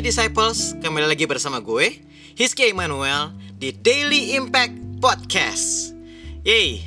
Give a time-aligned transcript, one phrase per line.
[0.00, 2.00] Disciples, kembali lagi bersama gue,
[2.32, 5.92] Hiski Emmanuel di Daily Impact Podcast.
[6.40, 6.80] Yeay,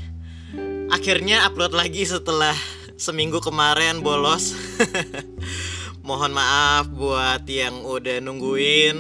[0.90, 2.58] akhirnya upload lagi setelah
[2.98, 4.58] seminggu kemarin bolos.
[6.10, 8.98] Mohon maaf buat yang udah nungguin.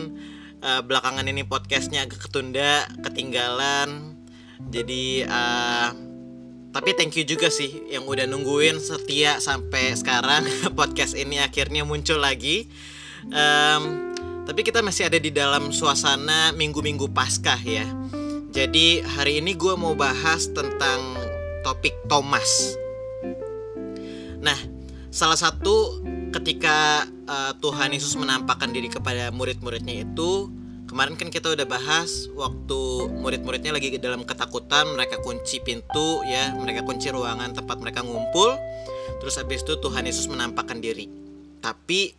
[0.61, 4.13] Uh, belakangan ini podcastnya agak ketunda, ketinggalan.
[4.69, 5.89] Jadi uh,
[6.69, 10.45] tapi thank you juga sih yang udah nungguin setia sampai sekarang
[10.77, 12.69] podcast ini akhirnya muncul lagi.
[13.31, 14.11] Um,
[14.43, 17.87] tapi kita masih ada di dalam suasana minggu-minggu paskah ya.
[18.53, 21.15] Jadi hari ini gue mau bahas tentang
[21.63, 22.75] topik Thomas.
[24.43, 24.59] Nah,
[25.09, 26.03] salah satu
[26.35, 30.51] ketika uh, Tuhan Yesus menampakkan diri kepada murid-muridnya itu
[30.89, 36.85] kemarin kan kita udah bahas waktu murid-muridnya lagi dalam ketakutan mereka kunci pintu ya mereka
[36.85, 38.53] kunci ruangan tempat mereka ngumpul
[39.17, 41.09] terus habis itu Tuhan Yesus menampakkan diri
[41.63, 42.13] tapi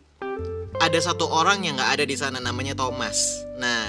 [0.79, 3.45] ada satu orang yang nggak ada di sana namanya Thomas.
[3.59, 3.87] Nah,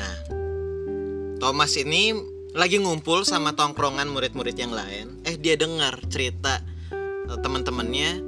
[1.42, 2.14] Thomas ini
[2.56, 5.20] lagi ngumpul sama tongkrongan murid-murid yang lain.
[5.26, 6.62] Eh dia dengar cerita
[7.28, 8.22] uh, teman-temannya,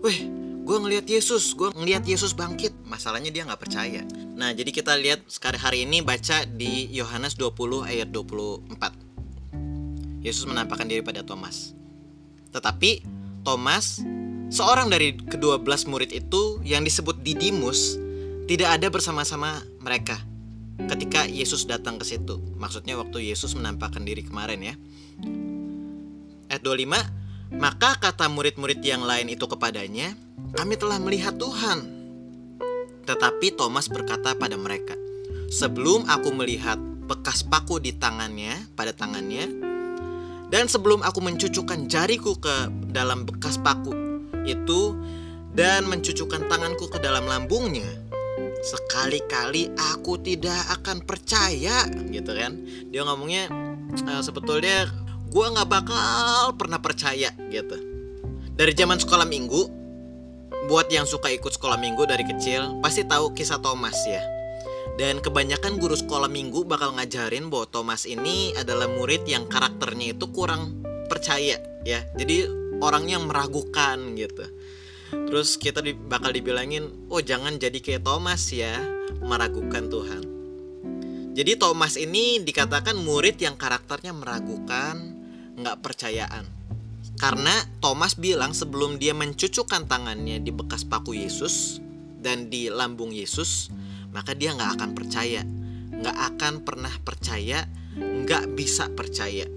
[0.00, 0.18] weh
[0.66, 2.72] gue ngelihat Yesus, gue ngelihat Yesus bangkit.
[2.88, 4.02] Masalahnya dia nggak percaya.
[4.34, 10.26] Nah jadi kita lihat sekarang hari ini baca di Yohanes 20 ayat 24.
[10.26, 11.70] Yesus menampakkan diri pada Thomas.
[12.50, 13.06] Tetapi
[13.46, 14.02] Thomas
[14.46, 17.98] Seorang dari kedua belas murid itu yang disebut Didimus
[18.46, 20.22] tidak ada bersama-sama mereka
[20.86, 22.38] ketika Yesus datang ke situ.
[22.54, 24.74] Maksudnya waktu Yesus menampakkan diri kemarin ya.
[26.46, 30.14] Ayat 25, maka kata murid-murid yang lain itu kepadanya,
[30.54, 31.82] kami telah melihat Tuhan.
[33.02, 34.94] Tetapi Thomas berkata pada mereka,
[35.50, 36.78] sebelum aku melihat
[37.10, 39.50] bekas paku di tangannya, pada tangannya,
[40.54, 44.05] dan sebelum aku mencucukkan jariku ke dalam bekas paku
[44.46, 44.94] itu
[45.52, 47.88] dan mencucukkan tanganku ke dalam lambungnya,
[48.60, 52.60] sekali-kali aku tidak akan percaya gitu kan.
[52.92, 53.48] Dia ngomongnya
[53.94, 54.90] e, sebetulnya
[55.26, 57.76] gue nggak bakal pernah percaya gitu.
[58.56, 59.62] Dari zaman sekolah minggu,
[60.66, 64.20] buat yang suka ikut sekolah minggu dari kecil pasti tahu kisah Thomas ya.
[64.96, 70.24] Dan kebanyakan guru sekolah minggu bakal ngajarin bahwa Thomas ini adalah murid yang karakternya itu
[70.32, 70.80] kurang
[71.12, 72.00] percaya ya.
[72.16, 74.44] Jadi orang yang meragukan gitu.
[75.06, 78.82] Terus kita bakal dibilangin oh jangan jadi kayak Thomas ya
[79.22, 80.22] meragukan Tuhan.
[81.36, 84.96] Jadi Thomas ini dikatakan murid yang karakternya meragukan
[85.56, 86.44] nggak percayaan.
[87.16, 91.80] Karena Thomas bilang sebelum dia mencucukkan tangannya di bekas paku Yesus
[92.20, 93.72] dan di lambung Yesus
[94.12, 95.44] maka dia nggak akan percaya.
[95.96, 97.64] Nggak akan pernah percaya
[97.96, 99.55] nggak bisa percaya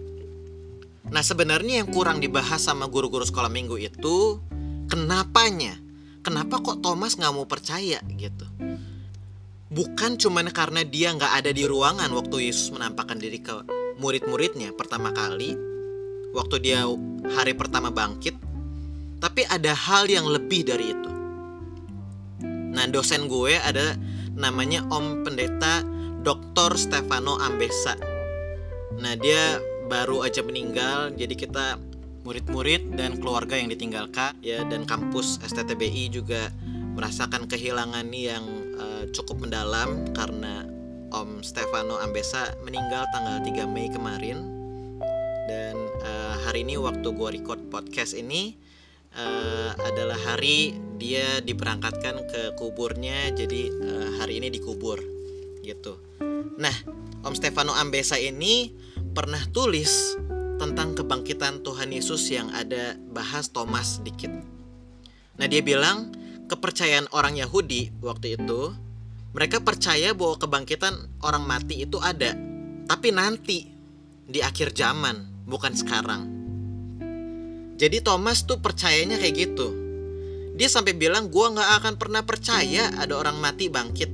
[1.08, 4.44] Nah sebenarnya yang kurang dibahas sama guru-guru sekolah minggu itu
[4.92, 5.80] kenapanya?
[6.20, 8.46] Kenapa kok Thomas nggak mau percaya gitu?
[9.72, 13.56] Bukan cuman karena dia nggak ada di ruangan waktu Yesus menampakkan diri ke
[14.02, 15.56] murid-muridnya pertama kali,
[16.36, 16.84] waktu dia
[17.38, 18.36] hari pertama bangkit,
[19.24, 21.12] tapi ada hal yang lebih dari itu.
[22.76, 23.94] Nah dosen gue ada
[24.40, 25.84] namanya Om Pendeta
[26.24, 26.80] Dr.
[26.80, 27.96] Stefano Ambesa.
[29.00, 31.82] Nah dia baru aja meninggal jadi kita
[32.22, 36.54] murid-murid dan keluarga yang ditinggalkan ya dan kampus STTBI juga
[36.94, 38.46] merasakan kehilangan yang
[38.78, 40.70] uh, cukup mendalam karena
[41.10, 44.46] Om Stefano Ambesa meninggal tanggal 3 Mei kemarin
[45.50, 45.74] dan
[46.06, 48.54] uh, hari ini waktu gue record podcast ini
[49.18, 55.02] uh, adalah hari dia diberangkatkan ke kuburnya jadi uh, hari ini dikubur
[55.66, 55.98] gitu.
[56.60, 56.76] Nah,
[57.24, 58.76] Om Stefano Ambesa ini
[59.16, 60.20] pernah tulis
[60.60, 64.32] tentang kebangkitan Tuhan Yesus yang ada bahas Thomas dikit.
[65.40, 66.12] Nah, dia bilang
[66.52, 68.76] kepercayaan orang Yahudi waktu itu
[69.32, 72.34] mereka percaya bahwa kebangkitan orang mati itu ada,
[72.90, 73.70] tapi nanti
[74.26, 76.26] di akhir zaman, bukan sekarang.
[77.80, 79.72] Jadi Thomas tuh percayanya kayak gitu.
[80.60, 84.12] Dia sampai bilang gua nggak akan pernah percaya ada orang mati bangkit.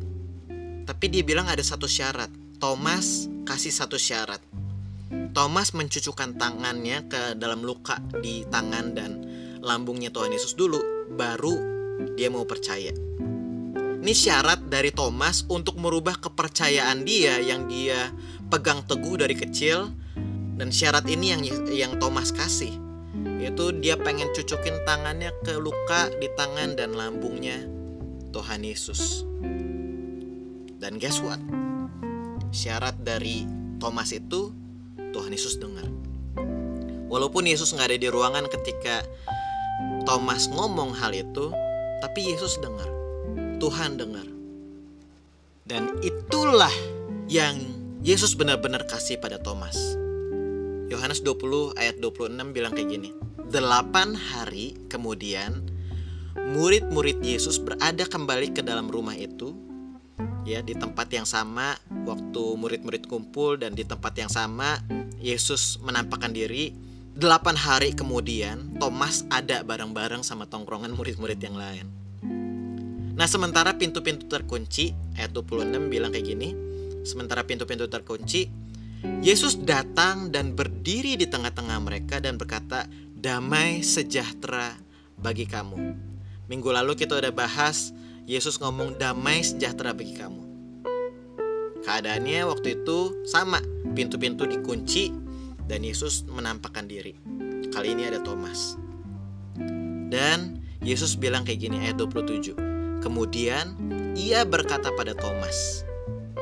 [0.86, 2.30] Tapi dia bilang ada satu syarat.
[2.58, 4.40] Thomas kasih satu syarat.
[5.36, 9.12] Thomas mencucukkan tangannya ke dalam luka di tangan dan
[9.60, 10.80] lambungnya Tuhan Yesus dulu,
[11.14, 11.56] baru
[12.16, 12.96] dia mau percaya.
[14.06, 18.14] Ini syarat dari Thomas untuk merubah kepercayaan dia yang dia
[18.48, 19.92] pegang teguh dari kecil
[20.56, 21.42] dan syarat ini yang
[21.74, 22.86] yang Thomas kasih
[23.42, 27.62] yaitu dia pengen cucukin tangannya ke luka di tangan dan lambungnya
[28.32, 29.22] Tuhan Yesus.
[30.82, 31.42] Dan guess what?
[32.56, 33.44] Syarat dari
[33.84, 34.56] Thomas itu
[35.12, 35.84] Tuhan Yesus dengar.
[37.12, 39.04] Walaupun Yesus nggak ada di ruangan ketika
[40.08, 41.52] Thomas ngomong hal itu,
[42.00, 42.88] tapi Yesus dengar.
[43.60, 44.24] Tuhan dengar.
[45.68, 46.72] Dan itulah
[47.28, 47.60] yang
[48.06, 49.76] Yesus benar-benar kasih pada Thomas.
[50.88, 53.10] Yohanes 20 ayat 26 bilang kayak gini.
[53.52, 55.66] Delapan hari kemudian
[56.56, 59.58] murid-murid Yesus berada kembali ke dalam rumah itu
[60.46, 61.76] ya di tempat yang sama
[62.06, 64.80] waktu murid-murid kumpul dan di tempat yang sama
[65.20, 66.76] Yesus menampakkan diri.
[67.16, 71.88] Delapan hari kemudian Thomas ada bareng-bareng sama tongkrongan murid-murid yang lain.
[73.16, 76.52] Nah sementara pintu-pintu terkunci ayat 26 bilang kayak gini
[77.08, 78.52] sementara pintu-pintu terkunci
[79.24, 84.76] Yesus datang dan berdiri di tengah-tengah mereka dan berkata damai sejahtera
[85.16, 85.96] bagi kamu
[86.52, 90.42] Minggu lalu kita udah bahas Yesus ngomong damai sejahtera bagi kamu.
[91.86, 93.62] Keadaannya waktu itu sama,
[93.94, 95.14] pintu-pintu dikunci
[95.70, 97.14] dan Yesus menampakkan diri.
[97.70, 98.82] Kali ini ada Thomas.
[100.10, 102.58] Dan Yesus bilang kayak gini ayat 27.
[103.06, 103.78] Kemudian
[104.18, 105.86] ia berkata pada Thomas.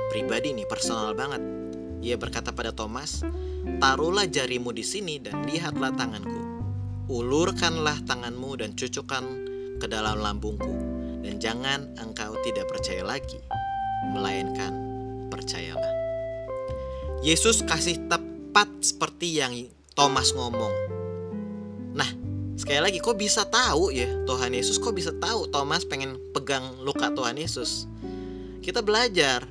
[0.07, 1.43] Pribadi nih, personal banget.
[1.99, 3.27] Ia berkata pada Thomas,
[3.83, 6.39] "Taruhlah jarimu di sini dan lihatlah tanganku.
[7.11, 9.23] Ulurkanlah tanganmu dan cucukkan
[9.83, 13.39] ke dalam lambungku, dan jangan engkau tidak percaya lagi,
[14.11, 14.75] melainkan
[15.31, 15.89] percayalah.
[17.23, 19.55] Yesus kasih tepat seperti yang
[19.95, 20.75] Thomas ngomong.
[21.95, 22.09] Nah,
[22.59, 27.07] sekali lagi kok bisa tahu ya Tuhan Yesus kok bisa tahu Thomas pengen pegang luka
[27.15, 27.87] Tuhan Yesus?
[28.59, 29.47] Kita belajar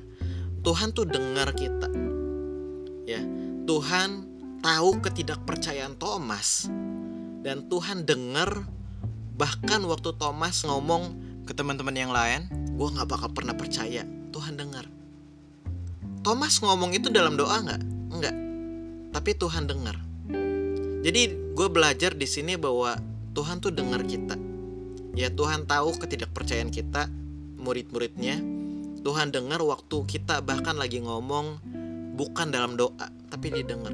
[0.61, 1.89] Tuhan tuh dengar kita.
[3.09, 3.19] Ya,
[3.65, 4.29] Tuhan
[4.61, 6.69] tahu ketidakpercayaan Thomas
[7.43, 8.63] dan Tuhan dengar
[9.33, 14.07] Bahkan waktu Thomas ngomong ke teman-teman yang lain, gue gak bakal pernah percaya.
[14.33, 14.89] Tuhan dengar.
[16.23, 17.81] Thomas ngomong itu dalam doa nggak?
[18.15, 18.35] Enggak.
[19.11, 19.99] Tapi Tuhan dengar.
[21.03, 22.95] Jadi gue belajar di sini bahwa
[23.35, 24.39] Tuhan tuh dengar kita.
[25.13, 27.11] Ya Tuhan tahu ketidakpercayaan kita,
[27.59, 28.39] murid-muridnya.
[29.03, 31.59] Tuhan dengar waktu kita bahkan lagi ngomong
[32.15, 33.91] bukan dalam doa, tapi dia dengar.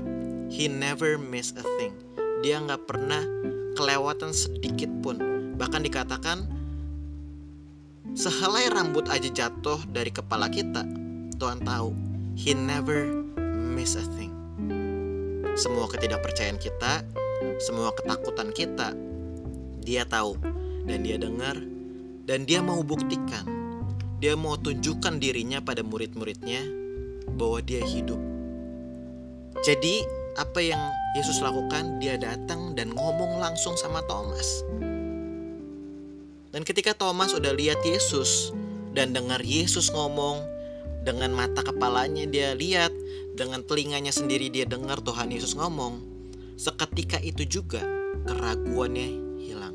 [0.54, 1.98] He never miss a thing.
[2.46, 3.26] Dia nggak pernah
[3.74, 6.38] kelewatan sedikit pun Bahkan dikatakan
[8.16, 10.86] sehelai rambut aja jatuh dari kepala kita,
[11.38, 11.92] Tuhan tahu.
[12.40, 13.10] He never
[13.76, 14.32] miss a thing.
[15.60, 17.04] Semua ketidakpercayaan kita,
[17.60, 18.96] semua ketakutan kita,
[19.84, 20.38] dia tahu
[20.88, 21.60] dan dia dengar
[22.30, 23.44] dan dia mau buktikan.
[24.20, 26.62] Dia mau tunjukkan dirinya pada murid-muridnya
[27.40, 28.20] bahwa dia hidup.
[29.64, 30.04] Jadi,
[30.36, 30.80] apa yang
[31.16, 31.98] Yesus lakukan?
[32.04, 34.64] Dia datang dan ngomong langsung sama Thomas.
[36.60, 38.52] Dan ketika Thomas udah lihat Yesus
[38.92, 40.44] dan dengar Yesus ngomong
[41.08, 42.92] dengan mata kepalanya dia lihat,
[43.40, 46.04] dengan telinganya sendiri dia dengar Tuhan Yesus ngomong.
[46.60, 47.80] Seketika itu juga
[48.28, 49.72] keraguannya hilang.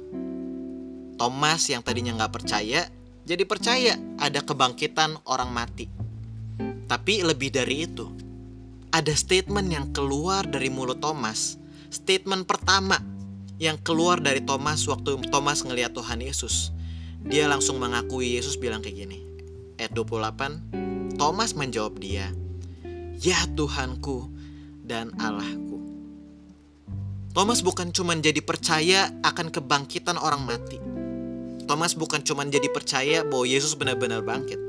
[1.17, 2.85] Thomas yang tadinya nggak percaya
[3.25, 5.89] jadi percaya ada kebangkitan orang mati.
[6.85, 8.13] Tapi lebih dari itu,
[8.93, 11.57] ada statement yang keluar dari mulut Thomas.
[11.89, 13.01] Statement pertama
[13.59, 16.75] yang keluar dari Thomas waktu Thomas ngelihat Tuhan Yesus.
[17.25, 19.19] Dia langsung mengakui Yesus bilang kayak gini.
[19.79, 22.35] Ayat 28, Thomas menjawab dia,
[23.23, 24.29] "Ya Tuhanku
[24.85, 25.81] dan Allahku."
[27.35, 30.79] Thomas bukan cuma jadi percaya akan kebangkitan orang mati.
[31.65, 34.61] Thomas bukan cuma jadi percaya bahwa Yesus benar-benar bangkit.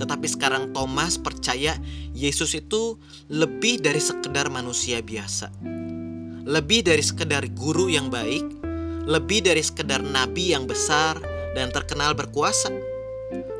[0.00, 1.76] Tetapi sekarang Thomas percaya
[2.16, 2.96] Yesus itu
[3.28, 5.79] lebih dari sekedar manusia biasa
[6.44, 8.44] lebih dari sekedar guru yang baik,
[9.04, 11.20] lebih dari sekedar nabi yang besar
[11.52, 12.72] dan terkenal berkuasa.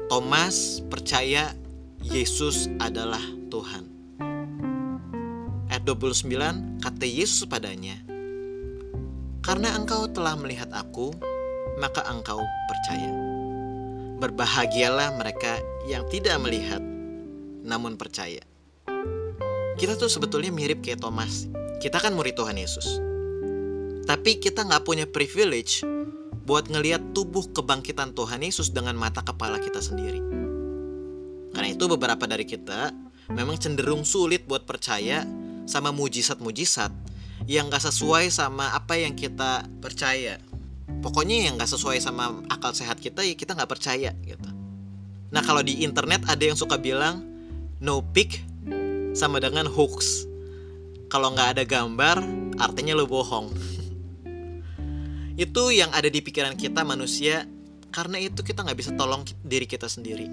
[0.09, 1.55] Thomas percaya
[2.03, 3.23] Yesus adalah
[3.53, 3.85] Tuhan.
[5.71, 7.95] Ayat 29 kata Yesus padanya,
[9.41, 11.15] Karena engkau telah melihat aku,
[11.79, 13.13] maka engkau percaya.
[14.21, 16.83] Berbahagialah mereka yang tidak melihat,
[17.65, 18.43] namun percaya.
[19.81, 21.49] Kita tuh sebetulnya mirip kayak Thomas
[21.81, 23.01] kita kan murid Tuhan Yesus.
[24.05, 25.81] Tapi kita nggak punya privilege
[26.45, 30.21] buat ngeliat tubuh kebangkitan Tuhan Yesus dengan mata kepala kita sendiri.
[31.57, 32.93] Karena itu beberapa dari kita
[33.33, 35.25] memang cenderung sulit buat percaya
[35.65, 36.93] sama mujizat-mujizat
[37.49, 40.37] yang gak sesuai sama apa yang kita percaya.
[41.01, 44.51] Pokoknya yang gak sesuai sama akal sehat kita ya kita nggak percaya gitu.
[45.33, 47.25] Nah kalau di internet ada yang suka bilang
[47.81, 48.43] no pic
[49.17, 50.30] sama dengan hoax
[51.11, 52.23] kalau nggak ada gambar
[52.62, 53.50] artinya lo bohong.
[55.35, 57.50] Itu yang ada di pikiran kita manusia
[57.90, 60.31] karena itu kita nggak bisa tolong diri kita sendiri.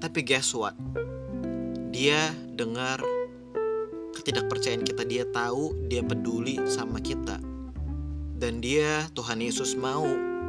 [0.00, 0.72] Tapi guess what?
[1.92, 3.04] Dia dengar
[4.16, 7.36] ketidakpercayaan kita dia tahu dia peduli sama kita.
[8.36, 10.04] Dan dia Tuhan Yesus mau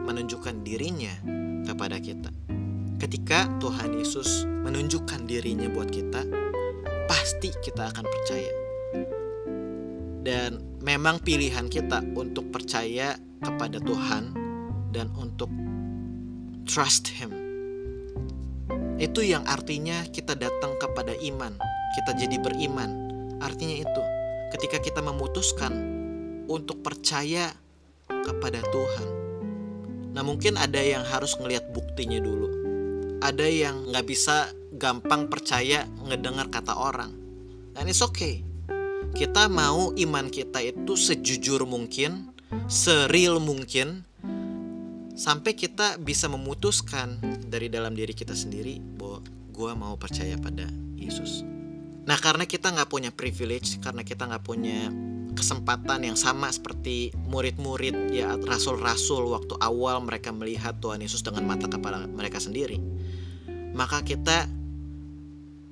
[0.08, 1.12] menunjukkan dirinya
[1.68, 2.32] kepada kita.
[3.04, 6.24] Ketika Tuhan Yesus menunjukkan dirinya buat kita,
[7.08, 8.68] pasti kita akan percaya.
[10.28, 14.36] Dan memang pilihan kita untuk percaya kepada Tuhan
[14.92, 15.48] dan untuk
[16.68, 17.32] trust Him.
[19.00, 21.56] Itu yang artinya kita datang kepada iman,
[21.96, 23.08] kita jadi beriman.
[23.40, 24.02] Artinya itu,
[24.52, 25.72] ketika kita memutuskan
[26.52, 27.56] untuk percaya
[28.10, 29.08] kepada Tuhan.
[30.12, 32.50] Nah mungkin ada yang harus ngelihat buktinya dulu.
[33.22, 37.14] Ada yang nggak bisa gampang percaya ngedengar kata orang.
[37.78, 38.47] Dan it's okay.
[39.16, 42.32] Kita mau iman kita itu sejujur mungkin,
[42.68, 44.04] seril mungkin,
[45.16, 49.24] sampai kita bisa memutuskan dari dalam diri kita sendiri bahwa
[49.54, 51.46] gue mau percaya pada Yesus.
[52.08, 54.92] Nah karena kita nggak punya privilege, karena kita nggak punya
[55.38, 61.70] kesempatan yang sama seperti murid-murid ya rasul-rasul waktu awal mereka melihat Tuhan Yesus dengan mata
[61.70, 62.82] kepala mereka sendiri
[63.78, 64.50] maka kita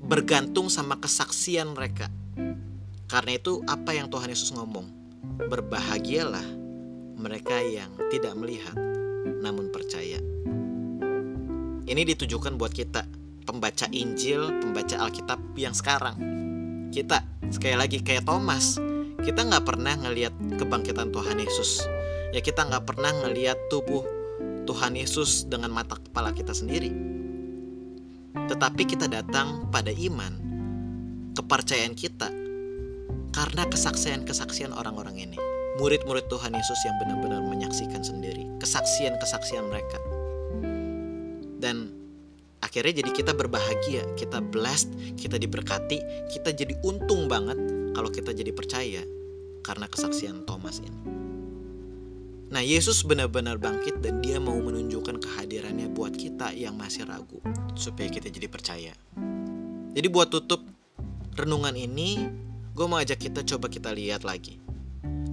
[0.06, 2.14] bergantung sama kesaksian mereka
[3.06, 4.90] karena itu apa yang Tuhan Yesus ngomong?
[5.46, 6.46] Berbahagialah
[7.16, 8.76] mereka yang tidak melihat
[9.42, 10.18] namun percaya.
[11.86, 13.06] Ini ditujukan buat kita
[13.46, 16.18] pembaca Injil pembaca Alkitab yang sekarang.
[16.90, 17.22] Kita
[17.54, 18.82] sekali lagi kayak Thomas.
[19.22, 21.86] Kita nggak pernah ngelihat kebangkitan Tuhan Yesus.
[22.34, 24.02] Ya kita nggak pernah ngelihat tubuh
[24.66, 26.90] Tuhan Yesus dengan mata kepala kita sendiri.
[28.36, 30.34] Tetapi kita datang pada iman
[31.38, 32.45] kepercayaan kita
[33.36, 35.38] karena kesaksian-kesaksian orang-orang ini
[35.76, 40.00] murid-murid Tuhan Yesus yang benar-benar menyaksikan sendiri kesaksian-kesaksian mereka
[41.60, 41.92] dan
[42.64, 46.00] akhirnya jadi kita berbahagia kita blessed kita diberkati
[46.32, 47.60] kita jadi untung banget
[47.92, 49.04] kalau kita jadi percaya
[49.66, 51.00] karena kesaksian Thomas ini.
[52.54, 57.42] Nah, Yesus benar-benar bangkit dan dia mau menunjukkan kehadirannya buat kita yang masih ragu
[57.74, 58.94] supaya kita jadi percaya.
[59.98, 60.62] Jadi buat tutup
[61.34, 62.30] renungan ini,
[62.76, 64.60] gue mau ajak kita coba kita lihat lagi.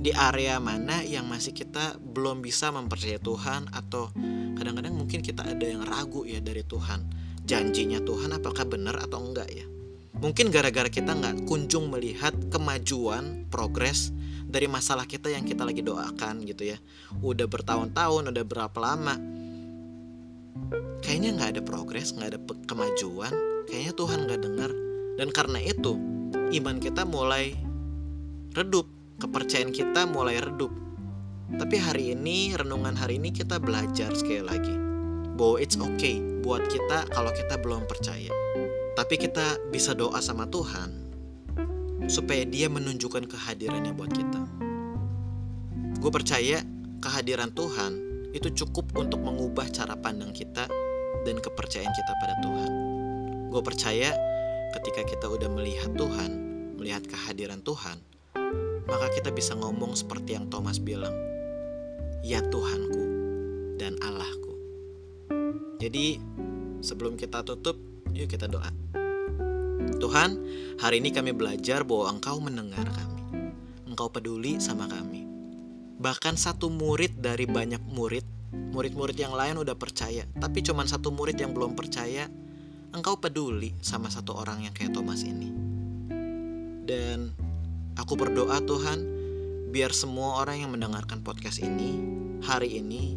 [0.02, 4.14] Di area mana yang masih kita belum bisa mempercayai Tuhan atau
[4.54, 7.02] kadang-kadang mungkin kita ada yang ragu ya dari Tuhan.
[7.42, 9.66] Janjinya Tuhan apakah benar atau enggak ya?
[10.22, 14.14] Mungkin gara-gara kita nggak kunjung melihat kemajuan, progres
[14.46, 16.78] dari masalah kita yang kita lagi doakan gitu ya.
[17.26, 19.18] Udah bertahun-tahun, udah berapa lama.
[21.02, 22.38] Kayaknya nggak ada progres, nggak ada
[22.70, 23.34] kemajuan.
[23.66, 24.70] Kayaknya Tuhan nggak dengar.
[25.18, 25.98] Dan karena itu,
[26.52, 27.56] iman kita mulai
[28.52, 28.84] redup,
[29.16, 30.68] kepercayaan kita mulai redup.
[31.52, 34.76] Tapi hari ini, renungan hari ini kita belajar sekali lagi
[35.36, 38.32] bahwa it's okay buat kita kalau kita belum percaya.
[38.92, 40.92] Tapi kita bisa doa sama Tuhan
[42.08, 44.42] supaya Dia menunjukkan kehadirannya buat kita.
[46.04, 46.60] Gue percaya
[47.00, 47.92] kehadiran Tuhan
[48.36, 50.68] itu cukup untuk mengubah cara pandang kita
[51.24, 52.70] dan kepercayaan kita pada Tuhan.
[53.48, 54.12] Gue percaya
[54.72, 56.30] ketika kita udah melihat Tuhan,
[56.80, 58.00] melihat kehadiran Tuhan,
[58.88, 61.12] maka kita bisa ngomong seperti yang Thomas bilang,
[62.24, 63.04] "Ya Tuhanku
[63.76, 64.52] dan Allahku."
[65.78, 66.18] Jadi,
[66.80, 68.68] sebelum kita tutup, Yuk kita doa.
[69.96, 70.36] Tuhan,
[70.76, 73.48] hari ini kami belajar bahwa Engkau mendengar kami.
[73.88, 75.24] Engkau peduli sama kami.
[75.96, 81.40] Bahkan satu murid dari banyak murid, murid-murid yang lain udah percaya, tapi cuma satu murid
[81.40, 82.28] yang belum percaya,
[82.92, 85.48] Engkau peduli sama satu orang yang kayak Thomas ini.
[86.84, 87.32] Dan
[87.96, 89.00] aku berdoa Tuhan,
[89.72, 91.96] biar semua orang yang mendengarkan podcast ini
[92.44, 93.16] hari ini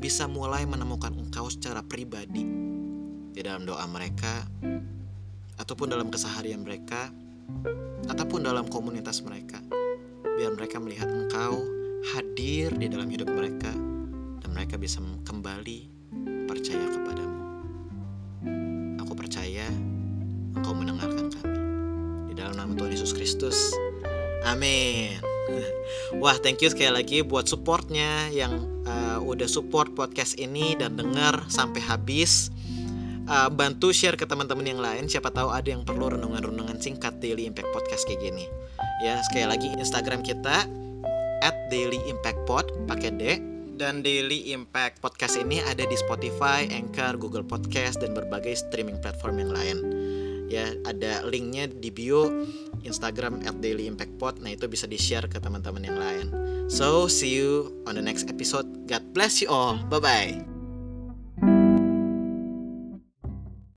[0.00, 2.48] bisa mulai menemukan Engkau secara pribadi
[3.36, 4.48] di dalam doa mereka
[5.60, 7.12] ataupun dalam keseharian mereka
[8.08, 9.60] ataupun dalam komunitas mereka
[10.24, 11.60] biar mereka melihat engkau
[12.16, 13.70] hadir di dalam hidup mereka
[14.40, 15.86] dan mereka bisa kembali
[16.48, 17.29] percaya kepadamu
[23.10, 23.58] Yesus Kristus.
[24.46, 25.18] Amin.
[26.22, 31.42] Wah, thank you sekali lagi buat supportnya yang uh, udah support podcast ini dan dengar
[31.50, 32.54] sampai habis.
[33.26, 35.10] Uh, bantu share ke teman-teman yang lain.
[35.10, 38.46] Siapa tahu ada yang perlu renungan-renungan singkat daily impact podcast kayak gini.
[39.02, 40.70] Ya sekali lagi instagram kita
[41.42, 43.22] at daily impact pod pakai d.
[43.80, 49.40] Dan Daily Impact Podcast ini ada di Spotify, Anchor, Google Podcast, dan berbagai streaming platform
[49.40, 49.76] yang lain.
[50.50, 52.26] Ya, ada linknya di bio
[52.82, 54.42] Instagram at Daily Impact Pod.
[54.42, 56.26] Nah, itu bisa di-share ke teman-teman yang lain.
[56.66, 58.66] So, see you on the next episode.
[58.90, 59.78] God bless you all.
[59.86, 60.49] Bye-bye.